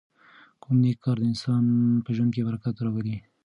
کوم 0.61 0.75
نېک 0.83 0.97
کار 1.03 1.17
د 1.19 1.23
انسان 1.31 1.65
په 2.05 2.09
ژوند 2.15 2.31
کې 2.35 2.45
برکت 2.47 2.75
راولي؟ 2.85 3.17